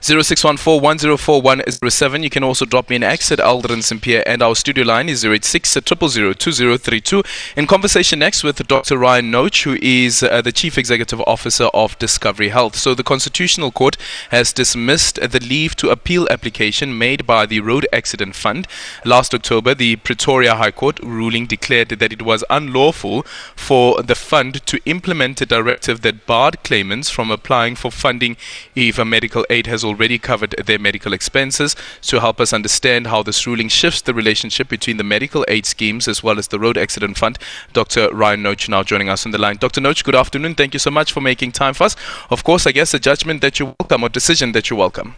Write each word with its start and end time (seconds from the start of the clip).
0614 0.00 2.22
You 2.22 2.30
can 2.30 2.44
also 2.44 2.64
drop 2.64 2.88
me 2.88 2.96
an 2.96 3.02
X 3.02 3.32
at 3.32 3.40
Aldrin 3.40 3.82
Sampear 3.82 4.22
and 4.26 4.42
our 4.42 4.54
studio 4.54 4.84
line 4.84 5.08
is 5.08 5.24
086 5.24 5.74
2032. 5.74 7.22
In 7.56 7.66
conversation 7.66 8.20
next 8.20 8.44
with 8.44 8.64
Dr. 8.68 8.96
Ryan 8.96 9.32
Noach, 9.32 9.64
who 9.64 9.76
is 9.82 10.22
uh, 10.22 10.40
the 10.42 10.52
Chief 10.52 10.78
Executive 10.78 11.20
Officer 11.22 11.64
of 11.74 11.98
Discovery 11.98 12.50
Health. 12.50 12.76
So 12.76 12.94
the 12.94 13.02
Constitutional 13.02 13.72
Court 13.72 13.96
has 14.30 14.52
dismissed 14.52 15.16
the 15.16 15.40
leave 15.40 15.74
to 15.76 15.90
appeal 15.90 16.28
application 16.30 16.96
made 16.96 17.26
by 17.26 17.46
the 17.46 17.60
Road 17.60 17.88
Accident 17.92 18.36
Fund. 18.36 18.68
Last 19.04 19.34
October, 19.34 19.74
the 19.74 19.96
Pretoria 19.96 20.54
High 20.54 20.70
Court 20.70 21.00
ruling 21.00 21.46
declared 21.46 21.88
that 21.88 22.12
it 22.12 22.22
was 22.22 22.44
unlawful 22.48 23.22
for 23.56 24.02
the 24.02 24.14
fund 24.14 24.64
to 24.66 24.80
implement 24.84 25.40
a 25.40 25.46
directive 25.46 26.02
that 26.02 26.26
barred 26.26 26.62
claimants 26.62 27.10
from 27.10 27.30
applying 27.30 27.74
for 27.74 27.90
funding 27.90 28.36
if 28.74 28.98
a 28.98 29.04
medical 29.04 29.44
aid 29.50 29.66
has 29.66 29.84
already 29.88 30.18
covered 30.18 30.54
their 30.64 30.78
medical 30.78 31.12
expenses. 31.12 31.74
To 32.02 32.20
help 32.20 32.40
us 32.40 32.52
understand 32.52 33.06
how 33.08 33.22
this 33.22 33.46
ruling 33.46 33.68
shifts 33.68 34.02
the 34.02 34.14
relationship 34.14 34.68
between 34.68 34.98
the 34.98 35.04
medical 35.04 35.44
aid 35.48 35.66
schemes 35.66 36.06
as 36.06 36.22
well 36.22 36.38
as 36.38 36.48
the 36.48 36.58
Road 36.58 36.78
Accident 36.78 37.18
Fund, 37.18 37.38
Dr. 37.72 38.08
Ryan 38.14 38.42
Noach 38.42 38.68
now 38.68 38.82
joining 38.82 39.08
us 39.08 39.26
on 39.26 39.32
the 39.32 39.38
line. 39.38 39.56
Dr. 39.56 39.80
Noach, 39.80 40.04
good 40.04 40.14
afternoon. 40.14 40.54
Thank 40.54 40.74
you 40.74 40.80
so 40.80 40.90
much 40.90 41.12
for 41.12 41.20
making 41.20 41.52
time 41.52 41.74
for 41.74 41.84
us. 41.84 41.96
Of 42.30 42.44
course, 42.44 42.66
I 42.66 42.72
guess 42.72 42.94
a 42.94 42.98
judgment 42.98 43.40
that 43.40 43.58
you 43.58 43.74
welcome 43.80 44.04
or 44.04 44.08
decision 44.08 44.52
that 44.52 44.70
you 44.70 44.76
welcome. 44.76 45.14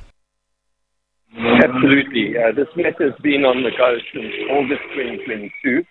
Absolutely. 1.36 2.36
Uh, 2.36 2.52
this 2.52 2.68
matter 2.76 3.10
has 3.10 3.20
been 3.22 3.44
on 3.44 3.62
the 3.62 3.70
go 3.76 3.96
since 4.12 4.32
August 4.50 4.82
2022, 4.94 5.84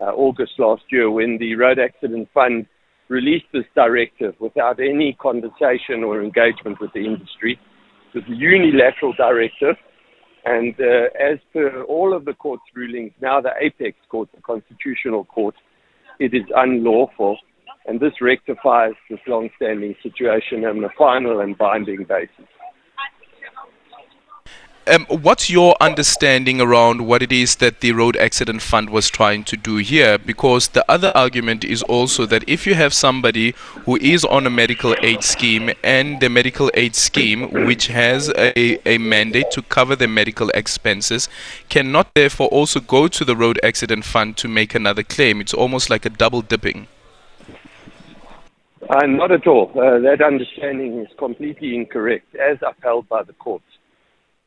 uh, 0.00 0.04
August 0.04 0.52
last 0.58 0.82
year, 0.90 1.10
when 1.10 1.38
the 1.38 1.54
Road 1.54 1.78
Accident 1.78 2.28
Fund 2.34 2.66
released 3.08 3.46
this 3.52 3.64
directive 3.74 4.34
without 4.38 4.80
any 4.80 5.14
conversation 5.14 6.04
or 6.04 6.22
engagement 6.22 6.78
with 6.80 6.92
the 6.92 7.04
industry. 7.04 7.58
Was 8.14 8.24
a 8.28 8.34
unilateral 8.34 9.12
directive, 9.12 9.76
and 10.44 10.74
uh, 10.80 11.08
as 11.20 11.38
per 11.52 11.82
all 11.82 12.14
of 12.14 12.24
the 12.24 12.32
court's 12.32 12.62
rulings, 12.74 13.12
now 13.20 13.40
the 13.40 13.52
apex 13.60 13.96
court, 14.08 14.30
the 14.34 14.40
constitutional 14.40 15.24
court, 15.24 15.54
it 16.18 16.32
is 16.32 16.44
unlawful, 16.56 17.36
and 17.86 18.00
this 18.00 18.14
rectifies 18.20 18.94
this 19.10 19.20
long-standing 19.26 19.94
situation 20.02 20.64
on 20.64 20.82
a 20.84 20.88
final 20.96 21.40
and 21.40 21.58
binding 21.58 22.04
basis. 22.08 22.48
Um, 24.90 25.04
what's 25.10 25.50
your 25.50 25.76
understanding 25.82 26.62
around 26.62 27.06
what 27.06 27.22
it 27.22 27.30
is 27.30 27.56
that 27.56 27.80
the 27.80 27.92
Road 27.92 28.16
Accident 28.16 28.62
Fund 28.62 28.88
was 28.88 29.10
trying 29.10 29.44
to 29.44 29.56
do 29.56 29.76
here? 29.76 30.16
Because 30.16 30.68
the 30.68 30.82
other 30.90 31.12
argument 31.14 31.62
is 31.62 31.82
also 31.82 32.24
that 32.24 32.42
if 32.48 32.66
you 32.66 32.74
have 32.74 32.94
somebody 32.94 33.50
who 33.84 33.96
is 33.96 34.24
on 34.24 34.46
a 34.46 34.50
medical 34.50 34.94
aid 35.02 35.22
scheme 35.22 35.70
and 35.84 36.20
the 36.20 36.30
medical 36.30 36.70
aid 36.72 36.96
scheme, 36.96 37.66
which 37.66 37.88
has 37.88 38.30
a, 38.30 38.88
a 38.88 38.96
mandate 38.96 39.50
to 39.50 39.60
cover 39.60 39.94
the 39.94 40.08
medical 40.08 40.48
expenses, 40.50 41.28
cannot 41.68 42.14
therefore 42.14 42.48
also 42.48 42.80
go 42.80 43.08
to 43.08 43.26
the 43.26 43.36
Road 43.36 43.60
Accident 43.62 44.06
Fund 44.06 44.38
to 44.38 44.48
make 44.48 44.74
another 44.74 45.02
claim. 45.02 45.42
It's 45.42 45.52
almost 45.52 45.90
like 45.90 46.06
a 46.06 46.10
double 46.10 46.40
dipping. 46.40 46.86
Uh, 48.88 49.04
not 49.06 49.30
at 49.32 49.46
all. 49.46 49.70
Uh, 49.74 49.98
that 49.98 50.22
understanding 50.24 51.00
is 51.00 51.08
completely 51.18 51.76
incorrect, 51.76 52.34
as 52.36 52.56
upheld 52.62 53.06
by 53.10 53.22
the 53.22 53.34
courts. 53.34 53.64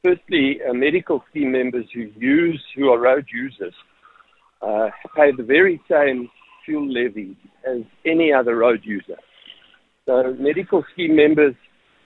Firstly, 0.03 0.59
uh, 0.67 0.73
medical 0.73 1.23
scheme 1.29 1.51
members 1.51 1.85
who 1.93 2.09
use, 2.17 2.63
who 2.75 2.89
are 2.89 2.99
road 2.99 3.25
users, 3.31 3.73
uh, 4.63 4.89
pay 5.15 5.31
the 5.31 5.43
very 5.43 5.79
same 5.89 6.27
fuel 6.65 6.91
levy 6.91 7.37
as 7.67 7.81
any 8.05 8.33
other 8.33 8.55
road 8.55 8.81
user. 8.83 9.17
So 10.07 10.35
medical 10.39 10.83
scheme 10.91 11.15
members, 11.15 11.53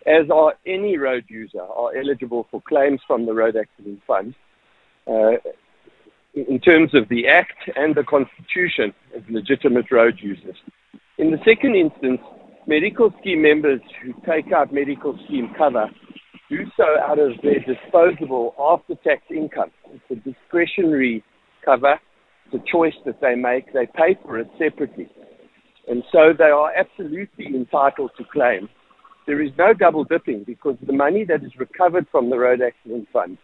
as 0.06 0.30
are 0.30 0.56
any 0.66 0.98
road 0.98 1.24
user, 1.30 1.62
are 1.62 1.96
eligible 1.96 2.48
for 2.52 2.62
claims 2.68 3.00
from 3.08 3.26
the 3.26 3.34
Road 3.34 3.56
Accident 3.56 4.02
Fund. 4.06 4.36
Uh, 5.08 5.38
in 6.34 6.60
terms 6.60 6.94
of 6.94 7.08
the 7.08 7.28
Act 7.28 7.70
and 7.78 7.96
the 7.96 8.04
Constitution 8.04 8.94
as 9.16 9.24
legitimate 9.30 9.90
road 9.90 10.20
users. 10.22 10.58
In 11.18 11.32
the 11.32 11.38
second 11.46 11.76
instance, 11.76 12.20
medical 12.68 13.14
scheme 13.22 13.42
members 13.42 13.80
who 14.04 14.14
take 14.26 14.52
out 14.52 14.74
medical 14.74 15.18
scheme 15.26 15.54
cover 15.58 15.90
do 16.50 16.58
so 16.78 16.84
out 17.02 17.20
of 17.20 17.32
their 17.42 17.60
disposable 17.60 18.54
after 18.60 18.96
tax 19.04 19.22
income. 19.30 19.72
It's 19.94 20.04
a 20.12 20.16
discretionary 20.30 21.24
cover, 21.64 22.00
it's 22.46 22.64
a 22.64 22.72
choice 22.72 22.94
that 23.06 23.20
they 23.22 23.36
make. 23.36 23.74
They 23.74 23.88
pay 23.88 24.18
for 24.22 24.40
it 24.40 24.48
separately. 24.60 25.10
And 25.88 26.04
so 26.12 26.34
they 26.38 26.46
are 26.46 26.72
absolutely 26.74 27.48
entitled 27.48 28.12
to 28.18 28.24
claim. 28.32 28.70
There 29.28 29.42
is 29.42 29.52
no 29.58 29.74
double 29.74 30.04
dipping 30.04 30.44
because 30.46 30.78
the 30.86 30.94
money 30.94 31.26
that 31.26 31.44
is 31.44 31.52
recovered 31.58 32.06
from 32.12 32.30
the 32.30 32.38
Road 32.38 32.62
Accident 32.62 33.08
Fund 33.12 33.38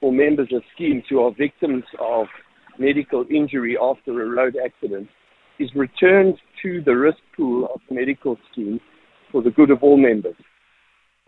for 0.00 0.12
members 0.12 0.48
of 0.52 0.62
schemes 0.74 1.04
who 1.08 1.20
are 1.20 1.32
victims 1.36 1.84
of 1.98 2.26
medical 2.78 3.24
injury 3.30 3.76
after 3.80 4.22
a 4.22 4.26
road 4.26 4.56
accident 4.64 5.08
is 5.58 5.70
returned 5.74 6.36
to 6.62 6.82
the 6.86 6.96
risk 6.96 7.18
pool 7.36 7.68
of 7.74 7.80
the 7.88 7.94
medical 7.94 8.38
scheme 8.50 8.80
for 9.30 9.42
the 9.42 9.50
good 9.50 9.70
of 9.70 9.82
all 9.82 9.98
members. 9.98 10.34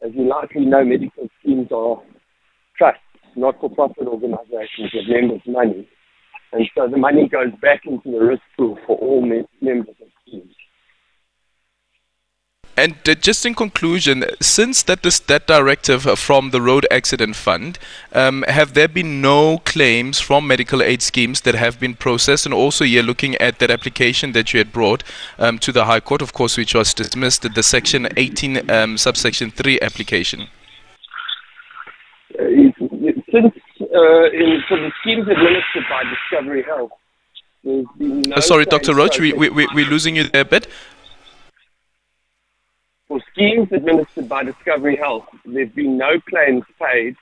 As 0.05 0.11
you 0.15 0.29
likely 0.29 0.65
know, 0.65 0.85
medical 0.85 1.29
schemes 1.41 1.69
are 1.71 2.03
trusts, 2.77 3.01
not 3.37 3.61
for 3.61 3.71
profit 3.71 4.07
organizations 4.07 4.91
with 4.93 5.09
members' 5.09 5.41
money. 5.47 5.89
And 6.53 6.69
so 6.77 6.89
the 6.89 6.99
money 6.99 7.29
goes 7.29 7.53
back 7.63 7.83
into 7.87 8.11
the 8.11 8.19
risk 8.19 8.43
pool 8.57 8.79
for 8.87 8.97
all 8.99 9.23
me- 9.23 9.47
members 9.61 9.95
of. 10.01 10.12
And 12.77 12.97
uh, 13.07 13.15
just 13.15 13.45
in 13.45 13.55
conclusion, 13.55 14.25
since 14.41 14.83
that 14.85 15.03
this, 15.03 15.21
that 15.21 15.47
directive 15.47 16.05
from 16.19 16.51
the 16.51 16.61
Road 16.61 16.87
Accident 16.91 17.37
Fund, 17.37 17.79
um, 18.13 18.45
have 18.49 18.73
there 18.73 18.89
been 18.89 19.21
no 19.21 19.59
claims 19.59 20.21
from 20.21 20.47
medical 20.47 20.83
aid 20.83 21.03
schemes 21.03 21.43
that 21.43 21.55
have 21.55 21.79
been 21.79 21.95
processed? 21.95 22.47
And 22.47 22.55
also, 22.55 22.85
you're 22.85 23.03
looking 23.03 23.35
at 23.37 23.59
that 23.59 23.71
application 23.71 24.33
that 24.33 24.55
you 24.55 24.59
had 24.59 24.73
brought 24.73 25.03
um, 25.39 25.59
to 25.59 25.71
the 25.71 25.85
High 25.85 26.01
Court, 26.01 26.23
of 26.23 26.33
course, 26.33 26.57
which 26.57 26.75
was 26.75 26.95
dismissed, 26.95 27.43
the 27.55 27.63
Section 27.63 28.09
18, 28.17 28.71
um, 28.71 28.97
subsection 28.97 29.51
3 29.51 29.79
application. 29.81 30.49
Uh, 32.39 32.45
since 33.31 33.55
uh, 33.81 34.25
in, 34.33 34.63
for 34.67 34.79
the 34.79 34.91
schemes 35.03 35.29
administered 35.29 35.85
by 35.91 36.03
Discovery 36.05 36.63
Health, 36.63 36.93
there's 37.65 37.87
been 37.99 38.23
no 38.23 38.37
uh, 38.37 38.41
sorry, 38.41 38.65
Dr. 38.65 38.93
Noach, 38.93 39.21
we, 39.21 39.35
we, 39.35 39.51
we, 39.51 39.67
we're 39.75 39.87
losing 39.87 40.17
you 40.17 40.25
there 40.25 40.41
a 40.41 40.45
bit 40.47 40.67
for 43.13 43.21
schemes 43.31 43.69
administered 43.73 44.27
by 44.27 44.43
Discovery 44.43 44.97
Health, 44.97 45.27
there 45.45 45.67
have 45.67 45.75
been 45.75 45.99
no 45.99 46.19
claims 46.31 46.65
paid 46.81 47.15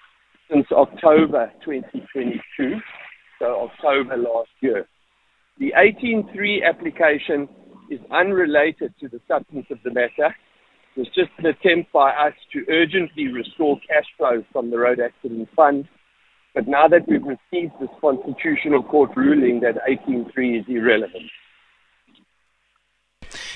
since 0.48 0.66
October 0.70 1.50
2022, 1.64 2.80
so 3.40 3.68
October 3.68 4.16
last 4.16 4.50
year. 4.60 4.86
The 5.58 5.74
18.3 5.76 6.64
application 6.64 7.48
is 7.90 7.98
unrelated 8.12 8.94
to 9.00 9.08
the 9.08 9.20
substance 9.26 9.66
of 9.72 9.78
the 9.82 9.90
matter. 9.90 10.32
It 10.94 11.00
was 11.00 11.08
just 11.08 11.30
an 11.38 11.46
attempt 11.46 11.92
by 11.92 12.10
us 12.10 12.34
to 12.52 12.64
urgently 12.70 13.26
restore 13.26 13.80
cash 13.88 14.06
flows 14.16 14.44
from 14.52 14.70
the 14.70 14.78
Road 14.78 15.00
Accident 15.00 15.48
Fund. 15.56 15.88
But 16.54 16.68
now 16.68 16.86
that 16.86 17.08
we've 17.08 17.20
received 17.20 17.72
this 17.80 17.90
constitutional 18.00 18.84
court 18.84 19.10
ruling 19.16 19.58
that 19.60 19.74
18.3 19.88 20.60
is 20.60 20.66
irrelevant. 20.68 21.30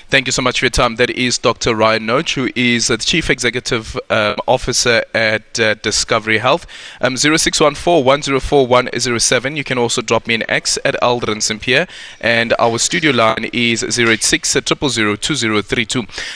Thank 0.07 0.27
you 0.27 0.31
so 0.31 0.43
much 0.43 0.59
for 0.59 0.65
your 0.65 0.71
time. 0.71 0.97
That 0.97 1.09
is 1.09 1.39
Dr. 1.39 1.73
Ryan 1.73 2.05
Noach, 2.05 2.35
who 2.35 2.51
is 2.55 2.89
the 2.89 2.97
Chief 2.97 3.31
Executive 3.31 3.97
uh, 4.11 4.35
Officer 4.47 5.03
at 5.15 5.59
uh, 5.59 5.73
Discovery 5.73 6.37
Health. 6.37 6.67
Um, 7.01 7.17
0614 7.17 9.57
You 9.57 9.63
can 9.63 9.79
also 9.79 10.03
drop 10.03 10.27
me 10.27 10.35
an 10.35 10.43
X 10.47 10.77
at 10.85 10.93
Aldrin 11.01 11.41
Sampear. 11.41 11.87
And 12.21 12.53
our 12.59 12.77
studio 12.77 13.13
line 13.13 13.49
is 13.51 13.83
086 13.83 14.55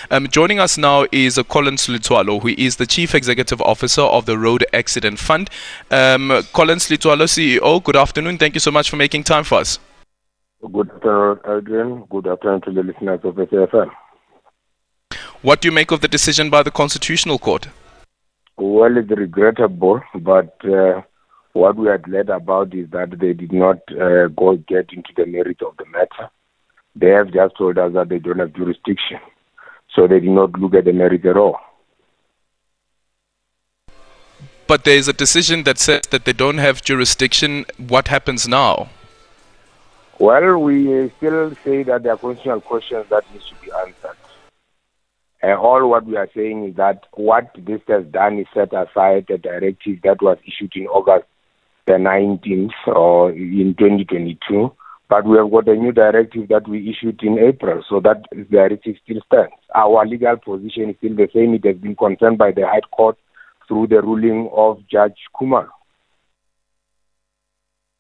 um, 0.10 0.28
Joining 0.30 0.60
us 0.60 0.78
now 0.80 1.06
is 1.12 1.38
uh, 1.38 1.44
Collins 1.44 1.86
Letsoalo, 1.86 2.42
who 2.42 2.48
is 2.58 2.78
the 2.78 2.88
Chief 2.88 3.14
Executive 3.14 3.62
Officer 3.62 4.02
of 4.02 4.26
the 4.26 4.40
Road 4.40 4.66
Accident 4.74 5.20
Fund. 5.20 5.48
Um, 5.92 6.42
Collins 6.54 6.90
Letsoalo, 6.90 7.28
CEO, 7.28 7.84
good 7.84 7.96
afternoon. 7.96 8.40
Thank 8.40 8.56
you 8.56 8.60
so 8.60 8.72
much 8.72 8.90
for 8.90 8.96
making 8.96 9.26
time 9.26 9.44
for 9.44 9.60
us. 9.60 9.78
Good 10.62 10.92
afternoon, 10.92 11.38
Aldrin. 11.46 12.10
Good 12.10 12.28
afternoon 12.28 12.62
to 12.62 12.72
the 12.72 12.84
listeners 12.84 13.22
of 13.24 13.36
SAFM. 13.36 13.90
What 15.42 15.62
do 15.62 15.70
you 15.70 15.72
make 15.72 15.92
of 15.92 16.02
the 16.02 16.10
decision 16.10 16.50
by 16.50 16.64
the 16.64 16.72
Constitutional 16.72 17.40
Court? 17.40 17.70
Well, 18.58 18.98
it's 18.98 19.10
regrettable, 19.10 20.02
but 20.16 20.54
uh, 20.66 21.02
what 21.54 21.78
we 21.78 21.88
had 21.88 22.10
read 22.10 22.30
about 22.30 22.74
is 22.76 22.90
that 22.90 23.18
they 23.22 23.32
did 23.32 23.54
not 23.54 23.78
uh, 23.92 24.28
go 24.28 24.58
get 24.68 24.92
into 24.92 25.14
the 25.16 25.26
merit 25.26 25.62
of 25.62 25.78
the 25.78 25.86
matter. 25.86 26.30
They 26.94 27.08
have 27.12 27.32
just 27.32 27.58
told 27.58 27.78
us 27.78 27.94
that 27.94 28.10
they 28.10 28.20
don't 28.20 28.40
have 28.40 28.54
jurisdiction, 28.54 29.20
so 29.96 30.08
they 30.08 30.20
did 30.20 30.30
not 30.30 30.60
look 30.60 30.74
at 30.74 30.84
the 30.84 30.92
merit 30.92 31.26
at 31.26 31.38
all. 31.38 31.58
But 34.68 34.84
there 34.84 34.98
is 34.98 35.08
a 35.08 35.14
decision 35.14 35.64
that 35.64 35.78
says 35.78 36.02
that 36.12 36.26
they 36.26 36.34
don't 36.34 36.58
have 36.58 36.84
jurisdiction. 36.84 37.66
What 37.78 38.10
happens 38.10 38.46
now? 38.46 38.90
Well, 40.20 40.60
we 40.60 41.06
uh, 41.06 41.08
still 41.16 41.56
say 41.64 41.84
that 41.84 42.04
there 42.04 42.12
are 42.12 42.18
constitutional 42.18 42.60
questions 42.60 43.06
that 43.10 43.24
need 43.32 43.42
to 43.42 43.56
be 43.64 43.72
answered. 43.72 44.18
And 45.42 45.54
all 45.54 45.90
what 45.90 46.06
we 46.06 46.18
are 46.18 46.30
saying 46.36 46.66
is 46.66 46.76
that 46.76 47.06
what 47.14 47.56
this 47.58 47.80
has 47.88 48.06
done 48.08 48.38
is 48.40 48.48
set 48.54 48.74
aside 48.74 49.28
the 49.30 49.38
directive 49.38 50.02
that 50.04 50.22
was 50.22 50.38
issued 50.46 50.74
in 50.76 50.88
August 50.88 51.26
the 51.86 51.94
19th 51.94 52.72
or 52.88 53.30
uh, 53.30 53.34
in 53.34 53.76
2022. 53.80 54.72
But 55.08 55.26
we 55.26 55.38
have 55.38 55.50
got 55.50 55.70
a 55.70 55.76
new 55.76 55.94
directive 55.94 56.50
that 56.50 56.68
we 56.68 56.90
issued 56.90 57.24
in 57.24 57.40
April, 57.40 57.82
so 57.90 58.02
that 58.02 58.26
directive 58.52 58.98
still 59.04 59.22
stands. 59.26 59.56
Our 59.74 60.06
legal 60.06 60.36
position 60.36 60.90
is 60.90 60.98
still 60.98 61.16
the 61.16 61.30
same. 61.34 61.54
It 61.54 61.66
has 61.66 61.78
been 61.78 61.96
confirmed 61.96 62.38
by 62.38 62.52
the 62.52 62.68
High 62.68 62.82
Court 62.92 63.18
through 63.68 63.88
the 63.88 64.02
ruling 64.02 64.50
of 64.54 64.86
Judge 64.92 65.18
Khumalo. 65.34 65.70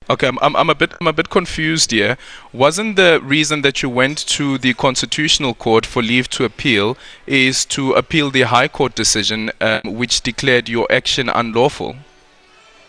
Okay, 0.10 0.28
I'm, 0.28 0.56
I'm, 0.56 0.70
a 0.72 0.76
bit 0.76 0.94
I'm 1.00 1.08
a 1.08 1.14
bit 1.14 1.30
confused 1.30 1.92
here. 1.92 2.18
Wasn't 2.52 2.96
the 2.96 3.20
reason 3.24 3.62
that 3.62 3.84
you 3.84 3.90
went 3.90 4.18
to 4.30 4.58
the 4.58 4.74
Constitutional 4.74 5.54
Court 5.54 5.86
for 5.86 6.02
leave 6.02 6.28
to 6.30 6.46
appeal 6.46 6.98
is 7.28 7.64
to 7.66 7.94
appeal 7.94 8.32
the 8.32 8.42
High 8.42 8.68
Court 8.68 8.96
decision 8.96 9.52
um, 9.62 9.82
which 9.86 10.22
declared 10.22 10.68
your 10.68 10.92
action 10.92 11.30
unlawful? 11.30 11.96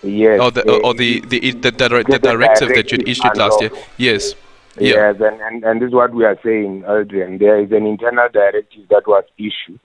Yes. 0.02 0.40
Or 0.40 0.50
the 0.50 0.62
or 0.80 0.94
the 0.94 1.20
the, 1.20 1.40
the, 1.40 1.70
the, 1.70 2.04
the 2.08 2.18
directive 2.18 2.70
that 2.70 2.90
you 2.90 2.98
issued 3.06 3.36
last 3.36 3.60
year? 3.60 3.70
Yes. 3.98 4.34
Yeah. 4.78 4.94
Yes, 4.94 5.16
and, 5.20 5.40
and, 5.42 5.64
and 5.64 5.82
this 5.82 5.88
is 5.88 5.94
what 5.94 6.14
we 6.14 6.24
are 6.24 6.38
saying, 6.42 6.84
Aldrin. 6.86 7.38
There 7.38 7.60
is 7.60 7.70
an 7.72 7.86
internal 7.86 8.28
directive 8.32 8.88
that 8.88 9.06
was 9.06 9.24
issued 9.36 9.80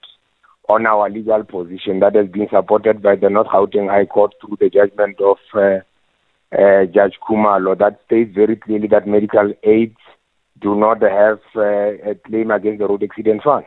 on 0.69 0.85
our 0.85 1.09
legal 1.09 1.43
position 1.43 1.99
that 1.99 2.15
has 2.15 2.27
been 2.29 2.47
supported 2.49 3.01
by 3.01 3.15
the 3.17 3.29
North 3.29 3.47
Gauteng 3.47 3.89
High 3.89 4.05
Court 4.05 4.33
through 4.39 4.57
the 4.59 4.69
judgment 4.69 5.19
of 5.19 5.37
uh, 5.53 5.79
uh, 6.57 6.85
Judge 6.85 7.17
Khumalo 7.27 7.77
that 7.77 7.99
states 8.05 8.33
very 8.33 8.55
clearly 8.55 8.87
that 8.87 9.07
medical 9.07 9.53
aids 9.63 9.97
do 10.59 10.75
not 10.75 11.01
have 11.01 11.39
uh, 11.55 12.11
a 12.11 12.15
claim 12.25 12.51
against 12.51 12.79
the 12.79 12.87
road 12.87 13.03
accident 13.03 13.43
fund. 13.43 13.65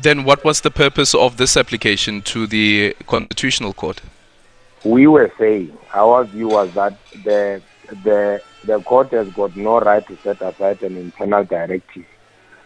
Then, 0.00 0.24
what 0.24 0.44
was 0.44 0.60
the 0.60 0.70
purpose 0.70 1.14
of 1.14 1.38
this 1.38 1.56
application 1.56 2.22
to 2.22 2.46
the 2.46 2.94
Constitutional 3.06 3.72
Court? 3.72 4.00
We 4.84 5.08
were 5.08 5.32
saying 5.38 5.76
our 5.92 6.24
view 6.24 6.48
was 6.48 6.72
that 6.74 6.96
the 7.24 7.60
the 8.04 8.40
the 8.64 8.80
court 8.80 9.10
has 9.10 9.28
got 9.30 9.56
no 9.56 9.80
right 9.80 10.06
to 10.06 10.16
set 10.18 10.40
aside 10.40 10.82
an 10.82 10.96
internal 10.96 11.44
directive 11.44 12.04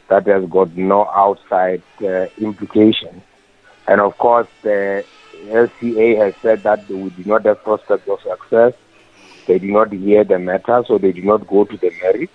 that 0.09 0.27
has 0.27 0.45
got 0.51 0.77
no 0.77 1.09
outside 1.09 1.83
uh, 2.03 2.27
implication, 2.39 3.23
and 3.87 4.01
of 4.01 4.17
course 4.19 4.49
the 4.63 5.05
LCA 5.47 6.19
has 6.19 6.35
said 6.43 6.63
that 6.63 6.89
we 6.89 7.11
do 7.11 7.25
not 7.25 7.45
have 7.45 7.63
prospects 7.63 8.09
of 8.09 8.21
success. 8.21 8.75
They 9.47 9.59
do 9.59 9.73
not 9.73 9.93
hear 9.93 10.25
the 10.25 10.39
matter, 10.39 10.85
so 10.87 10.99
they 10.99 11.13
do 11.13 11.23
not 11.23 11.49
go 11.49 11.65
to 11.65 11.77
the 11.77 11.91
merits. 12.01 12.33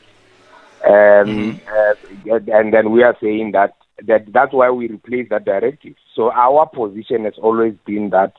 Um, 0.86 1.60
mm-hmm. 1.60 2.30
uh, 2.30 2.58
and 2.58 2.74
then 2.74 2.92
we 2.92 3.04
are 3.04 3.16
saying 3.22 3.52
that, 3.54 3.76
that 4.06 4.32
that's 4.32 4.54
why 4.54 4.70
we 4.70 4.88
replace 4.88 5.30
that 5.30 5.46
directive. 5.46 5.96
So 6.16 6.32
our 6.32 6.68
position 6.68 7.24
has 7.24 7.34
always 7.42 7.76
been 7.86 8.10
that 8.12 8.34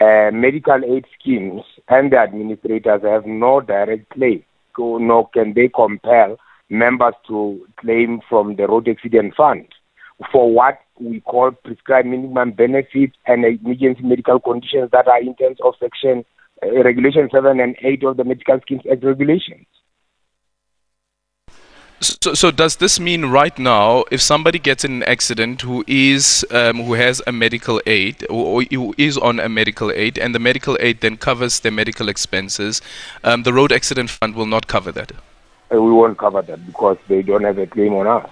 uh, 0.00 0.30
medical 0.32 0.80
aid 0.84 1.04
schemes 1.18 1.62
and 1.88 2.10
the 2.10 2.18
administrators 2.18 3.02
have 3.02 3.26
no 3.26 3.60
direct 3.60 4.10
claim, 4.10 4.42
so 4.76 4.98
nor 4.98 5.28
can 5.28 5.52
they 5.54 5.68
compel 5.68 6.38
members 6.70 7.14
to 7.28 7.66
claim 7.76 8.20
from 8.28 8.56
the 8.56 8.66
road 8.66 8.88
accident 8.88 9.34
fund 9.36 9.66
for 10.32 10.52
what 10.52 10.78
we 11.00 11.20
call 11.20 11.50
prescribed 11.50 12.06
minimum 12.06 12.52
benefits 12.52 13.16
and 13.26 13.44
emergency 13.44 14.02
medical 14.02 14.38
conditions 14.40 14.90
that 14.92 15.08
are 15.08 15.20
in 15.20 15.34
terms 15.36 15.58
of 15.64 15.74
section 15.80 16.24
uh, 16.62 16.82
regulation 16.82 17.28
7 17.32 17.60
and 17.60 17.76
8 17.80 18.04
of 18.04 18.16
the 18.16 18.24
medical 18.24 18.60
schemes 18.60 18.82
act 18.90 19.04
regulations 19.04 19.66
so, 22.02 22.32
so 22.32 22.50
does 22.50 22.76
this 22.76 22.98
mean 22.98 23.26
right 23.26 23.58
now, 23.58 24.04
if 24.10 24.22
somebody 24.22 24.58
gets 24.58 24.86
in 24.86 24.92
an 24.92 25.02
accident 25.02 25.60
who 25.60 25.84
is 25.86 26.46
um, 26.50 26.84
who 26.84 26.94
has 26.94 27.20
a 27.26 27.32
medical 27.32 27.82
aid 27.84 28.24
or, 28.30 28.62
or, 28.62 28.62
who 28.62 28.94
is 28.96 29.18
on 29.18 29.38
a 29.38 29.50
medical 29.50 29.92
aid, 29.92 30.18
and 30.18 30.34
the 30.34 30.38
medical 30.38 30.78
aid 30.80 31.02
then 31.02 31.18
covers 31.18 31.60
their 31.60 31.72
medical 31.72 32.08
expenses, 32.08 32.80
um, 33.22 33.42
the 33.42 33.52
road 33.52 33.70
accident 33.70 34.08
fund 34.08 34.34
will 34.34 34.46
not 34.46 34.66
cover 34.66 34.90
that? 34.92 35.12
Uh, 35.70 35.80
we 35.80 35.92
won't 35.92 36.16
cover 36.16 36.40
that 36.40 36.64
because 36.64 36.96
they 37.06 37.20
don't 37.20 37.44
have 37.44 37.58
a 37.58 37.66
claim 37.66 37.92
on 37.92 38.06
us 38.06 38.30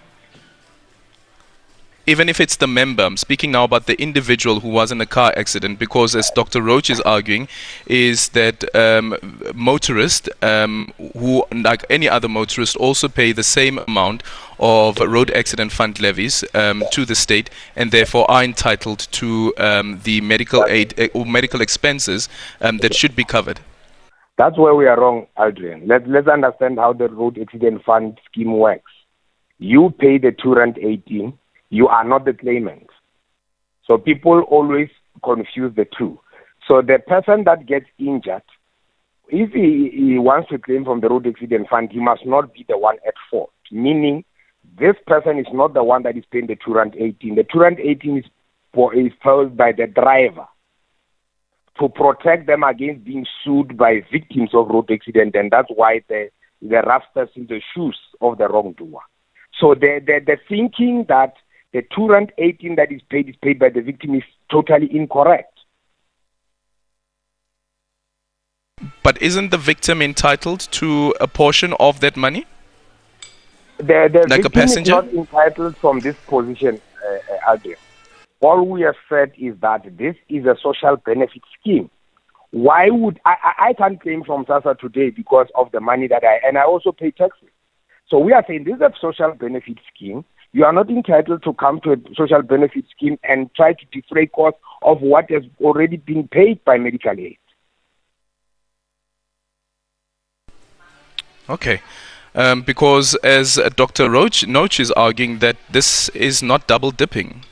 even 2.09 2.31
if 2.31 2.41
it's 2.41 2.57
the 2.57 2.67
member, 2.67 3.03
I'm 3.03 3.19
speaking 3.19 3.53
now 3.53 3.65
about 3.65 3.85
the 3.85 4.01
individual 4.01 4.61
who 4.61 4.71
was 4.71 4.91
in 4.91 4.99
a 5.03 5.05
car 5.05 5.31
accident, 5.37 5.79
because 5.79 6.17
as 6.17 6.31
Dr. 6.35 6.63
Noach 6.63 6.89
is 6.89 7.03
arguing, 7.03 7.49
is 7.87 8.31
that 8.31 8.75
um, 8.75 9.15
motorists 9.55 10.27
um, 10.41 10.91
who, 11.13 11.45
like 11.53 11.85
any 11.91 12.09
other 12.09 12.27
motorist, 12.27 12.77
also 12.77 13.09
pay 13.09 13.33
the 13.33 13.43
same 13.43 13.77
amount 13.81 14.23
of 14.59 14.99
road 14.99 15.31
accident 15.33 15.71
fund 15.71 16.01
levies 16.01 16.43
um, 16.55 16.83
to 16.93 17.05
the 17.05 17.15
state, 17.15 17.51
and 17.77 17.91
therefore 17.91 18.29
are 18.31 18.43
entitled 18.43 19.01
to 19.11 19.53
um, 19.59 20.01
the 20.05 20.23
medical 20.23 20.65
aid 20.67 20.99
uh, 20.99 21.09
or 21.13 21.27
medical 21.27 21.61
expenses 21.61 22.27
um, 22.63 22.79
that 22.79 22.95
should 22.95 23.15
be 23.15 23.25
covered. 23.25 23.61
That's 24.39 24.57
where 24.57 24.75
we 24.75 24.87
are 24.87 24.99
wrong, 24.99 25.27
Aldrin. 25.37 25.87
Let, 25.87 26.09
let's 26.09 26.29
understand 26.29 26.79
how 26.79 26.95
the 26.95 27.09
road 27.09 27.39
accident 27.39 27.85
fund 27.85 28.19
scheme 28.25 28.57
works. 28.57 28.91
You 29.59 29.93
pay 29.99 30.17
the 30.17 30.33
two 30.33 30.55
rand 30.55 30.79
18 30.79 31.37
you 31.71 31.89
are 31.89 32.05
not 32.05 32.25
the 32.25 32.33
claimant. 32.33 32.89
So 33.87 33.99
people 33.99 34.43
always 34.43 34.89
confuse 35.25 35.75
the 35.75 35.87
two. 35.97 36.21
So 36.67 36.83
the 36.83 36.99
person 37.07 37.45
that 37.45 37.67
gets 37.67 37.87
injured, 37.99 38.43
if 39.29 39.53
he, 39.53 39.91
he 39.95 40.19
wants 40.19 40.49
to 40.51 40.59
claim 40.59 40.85
from 40.85 41.01
the 41.01 41.09
road 41.09 41.27
accident 41.27 41.69
fund, 41.69 41.91
he 41.91 42.01
must 42.01 42.27
not 42.27 42.53
be 42.53 42.65
the 42.69 42.79
one 42.79 42.97
at 43.07 43.15
fault. 43.31 43.53
Meaning, 43.71 44.25
this 44.79 44.97
person 45.07 45.39
is 45.39 45.47
not 45.53 45.75
the 45.75 45.83
one 45.83 46.03
that 46.03 46.17
is 46.17 46.25
paying 46.31 46.47
the 46.47 46.57
two 46.57 46.75
rand 46.75 46.95
18. 46.99 47.35
The 47.35 47.45
two 47.45 47.61
rand 47.61 47.79
18 47.81 48.19
is, 48.19 48.25
is 48.25 49.13
paid 49.23 49.57
by 49.57 49.73
the 49.73 49.87
driver 49.87 50.47
to 51.81 51.89
protect 51.89 52.47
them 52.47 52.63
against 52.63 53.05
being 53.05 53.27
sued 53.45 53.77
by 53.77 54.05
victims 54.11 54.51
of 54.53 54.69
road 54.69 54.91
accident, 54.91 55.35
and 55.35 55.51
that's 55.51 55.69
why 55.75 56.03
the 56.09 56.29
the 56.61 56.83
rasters 56.87 57.29
in 57.37 57.47
the 57.47 57.61
shoes 57.73 57.97
of 58.21 58.39
the 58.39 58.49
wrongdoer. 58.49 59.01
So 59.61 59.75
the, 59.75 60.01
the 60.05 60.21
the 60.25 60.37
thinking 60.49 61.07
that 61.09 61.35
the 61.73 61.83
two 61.95 62.09
rand 62.09 62.33
eighteen 62.39 62.77
that 62.77 62.91
is 62.91 63.03
paid 63.11 63.29
is 63.29 63.37
paid 63.43 63.59
by 63.59 63.69
the 63.69 63.81
victim 63.81 64.15
is 64.15 64.23
totally 64.51 64.95
incorrect. 64.95 65.53
But 69.03 69.21
isn't 69.21 69.51
the 69.51 69.59
victim 69.59 70.01
entitled 70.03 70.61
to 70.61 71.15
a 71.21 71.27
portion 71.27 71.75
of 71.81 72.01
that 72.01 72.17
money? 72.17 72.47
The, 73.79 74.09
the 74.13 74.27
like 74.29 74.43
victim 74.43 74.47
a 74.47 74.51
passenger? 74.51 74.93
is 74.93 75.05
not 75.05 75.09
entitled 75.13 75.77
from 75.77 76.01
this 76.01 76.17
position, 76.27 76.81
uh, 77.07 77.53
uh, 77.53 77.57
All 78.41 78.67
we 78.67 78.83
have 78.83 78.97
said 79.09 79.33
is 79.39 79.57
that 79.61 79.97
this 79.97 80.17
is 80.29 80.45
a 80.47 80.57
social 80.63 80.97
benefit 80.97 81.43
scheme. 81.59 81.91
Why 82.51 82.89
would 82.91 83.21
I, 83.25 83.35
I, 83.43 83.69
I 83.69 83.73
can't 83.75 84.01
claim 84.01 84.25
from 84.25 84.47
SASSA 84.47 84.79
today 84.79 85.11
because 85.11 85.49
of 85.55 85.71
the 85.73 85.81
money 85.81 86.09
that 86.09 86.25
I 86.25 86.47
and 86.47 86.57
I 86.57 86.63
also 86.63 86.93
pay 86.93 87.11
taxes. 87.11 87.51
So 88.09 88.19
we 88.19 88.33
are 88.33 88.45
saying 88.47 88.65
this 88.65 88.77
is 88.77 88.81
a 88.81 88.93
social 89.01 89.33
benefit 89.35 89.79
scheme 89.95 90.25
you 90.53 90.65
are 90.65 90.73
not 90.73 90.89
entitled 90.91 91.43
to 91.43 91.53
come 91.55 91.81
to 91.83 91.93
a 91.93 91.97
social 92.17 92.43
benefit 92.43 92.85
scheme 92.91 93.19
and 93.23 93.53
try 93.55 93.73
to 93.73 93.85
defray 93.93 94.27
costs 94.27 94.61
of 94.83 95.01
what 95.01 95.31
has 95.31 95.43
already 95.61 95.97
been 95.97 96.27
paid 96.29 96.65
by 96.65 96.79
medical 96.79 97.13
aid. 97.13 97.39
Okay. 101.49 101.81
Um, 102.35 102.63
because 102.63 103.15
as 103.17 103.59
uh, 103.59 103.69
Dr. 103.71 104.11
Roach, 104.11 104.47
Noach 104.47 104.81
is 104.81 104.91
arguing 104.93 105.39
that 105.39 105.57
this 105.71 106.09
is 106.11 106.43
not 106.43 106.67
double 106.67 106.91
dipping. 106.91 107.43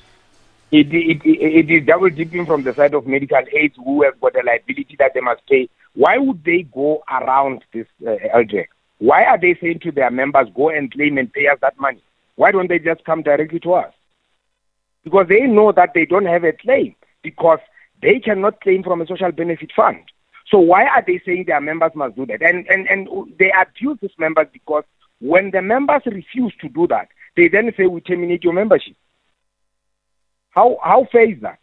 It, 0.70 0.92
it, 0.92 1.22
it, 1.24 1.68
it 1.68 1.70
is 1.70 1.86
double 1.86 2.10
dipping 2.10 2.44
from 2.44 2.62
the 2.62 2.74
side 2.74 2.94
of 2.94 3.06
medical 3.06 3.42
aids 3.52 3.74
who 3.82 4.02
have 4.02 4.20
got 4.20 4.36
a 4.36 4.44
liability 4.44 4.96
that 4.98 5.12
they 5.14 5.20
must 5.20 5.46
pay. 5.46 5.68
Why 5.94 6.18
would 6.18 6.44
they 6.44 6.62
go 6.62 7.02
around 7.10 7.64
this, 7.72 7.86
uh, 8.06 8.16
LJ? 8.34 8.66
Why 8.98 9.24
are 9.24 9.38
they 9.38 9.56
saying 9.60 9.80
to 9.80 9.92
their 9.92 10.10
members, 10.10 10.48
go 10.54 10.68
and 10.68 10.92
claim 10.92 11.18
and 11.18 11.32
pay 11.32 11.46
us 11.48 11.58
that 11.62 11.78
money? 11.78 12.02
Why 12.36 12.52
don't 12.52 12.68
they 12.68 12.78
just 12.78 13.04
come 13.04 13.22
directly 13.22 13.60
to 13.60 13.74
us? 13.74 13.92
Because 15.04 15.26
they 15.28 15.42
know 15.42 15.72
that 15.72 15.90
they 15.94 16.06
don't 16.06 16.26
have 16.26 16.44
a 16.44 16.52
claim 16.52 16.94
because 17.22 17.58
they 18.00 18.20
cannot 18.20 18.60
claim 18.60 18.82
from 18.82 19.00
a 19.00 19.06
social 19.06 19.32
benefit 19.32 19.72
fund. 19.74 19.98
So 20.50 20.58
why 20.58 20.84
are 20.84 21.02
they 21.04 21.20
saying 21.24 21.44
their 21.46 21.60
members 21.60 21.92
must 21.94 22.14
do 22.14 22.26
that? 22.26 22.42
And 22.42 22.66
and, 22.68 22.86
and 22.86 23.08
they 23.38 23.52
abuse 23.58 23.98
these 24.00 24.18
members 24.18 24.46
because 24.52 24.84
when 25.20 25.50
the 25.50 25.62
members 25.62 26.02
refuse 26.06 26.54
to 26.60 26.68
do 26.68 26.86
that, 26.88 27.08
they 27.36 27.48
then 27.48 27.72
say 27.76 27.86
we 27.86 28.00
terminate 28.00 28.44
your 28.44 28.52
membership. 28.52 28.96
How 30.50 30.78
how 30.82 31.06
fair 31.10 31.30
is 31.30 31.40
that? 31.42 31.58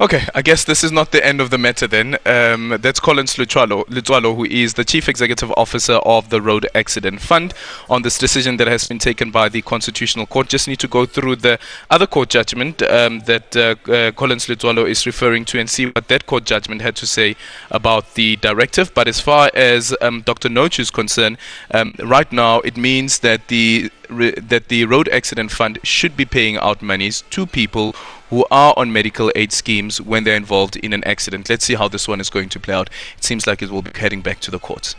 Okay, 0.00 0.26
I 0.34 0.42
guess 0.42 0.64
this 0.64 0.82
is 0.82 0.90
not 0.90 1.12
the 1.12 1.24
end 1.24 1.40
of 1.40 1.50
the 1.50 1.56
matter 1.56 1.86
then. 1.86 2.16
Um, 2.26 2.76
that's 2.80 2.98
Collins 2.98 3.36
Letsoalo, 3.36 4.34
who 4.34 4.44
is 4.44 4.74
the 4.74 4.84
Chief 4.84 5.08
Executive 5.08 5.52
Officer 5.56 5.94
of 6.04 6.30
the 6.30 6.42
Road 6.42 6.66
Accident 6.74 7.20
Fund, 7.20 7.54
on 7.88 8.02
this 8.02 8.18
decision 8.18 8.56
that 8.56 8.66
has 8.66 8.88
been 8.88 8.98
taken 8.98 9.30
by 9.30 9.48
the 9.48 9.62
Constitutional 9.62 10.26
Court. 10.26 10.48
Just 10.48 10.66
need 10.66 10.80
to 10.80 10.88
go 10.88 11.06
through 11.06 11.36
the 11.36 11.60
other 11.92 12.08
court 12.08 12.28
judgment 12.28 12.82
um, 12.82 13.20
that 13.20 13.56
uh, 13.56 13.76
uh, 13.88 14.10
Collins 14.10 14.46
Letsoalo 14.48 14.84
is 14.84 15.06
referring 15.06 15.44
to 15.44 15.60
and 15.60 15.70
see 15.70 15.86
what 15.86 16.08
that 16.08 16.26
court 16.26 16.42
judgment 16.44 16.82
had 16.82 16.96
to 16.96 17.06
say 17.06 17.36
about 17.70 18.14
the 18.14 18.34
directive. 18.34 18.92
But 18.94 19.06
as 19.06 19.20
far 19.20 19.48
as 19.54 19.94
um, 20.00 20.22
Dr. 20.22 20.48
Noach 20.48 20.80
is 20.80 20.90
concerned, 20.90 21.38
um, 21.70 21.94
right 22.02 22.30
now 22.32 22.58
it 22.62 22.76
means 22.76 23.20
that 23.20 23.46
the 23.46 23.92
that 24.10 24.68
the 24.68 24.84
Road 24.84 25.08
Accident 25.08 25.50
Fund 25.50 25.78
should 25.82 26.14
be 26.14 26.26
paying 26.26 26.58
out 26.58 26.82
monies 26.82 27.22
to 27.30 27.46
people 27.46 27.94
who 28.34 28.44
are 28.50 28.74
on 28.76 28.92
medical 28.92 29.30
aid 29.36 29.52
schemes 29.52 30.00
when 30.00 30.24
they're 30.24 30.34
involved 30.34 30.74
in 30.74 30.92
an 30.92 31.04
accident. 31.04 31.48
Let's 31.48 31.64
see 31.64 31.76
how 31.76 31.86
this 31.86 32.08
one 32.08 32.20
is 32.20 32.30
going 32.30 32.48
to 32.48 32.58
play 32.58 32.74
out. 32.74 32.90
It 33.16 33.22
seems 33.22 33.46
like 33.46 33.62
it 33.62 33.70
will 33.70 33.82
be 33.82 33.92
heading 33.94 34.22
back 34.22 34.40
to 34.40 34.50
the 34.50 34.58
courts. 34.58 34.96